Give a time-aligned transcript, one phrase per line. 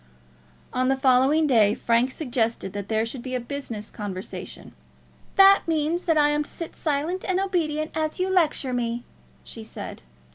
[0.73, 4.71] On the following day Frank suggested that there should be a business conversation.
[5.35, 9.03] "That means that I am to sit silent and obedient while you lecture me,"
[9.43, 10.01] she said.